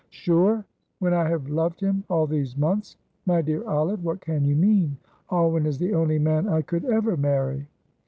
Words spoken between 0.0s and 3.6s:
"Sure! when I have loved him all these months. My